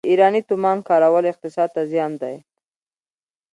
[0.05, 2.35] د ایراني تومان کارول اقتصاد ته زیان دی.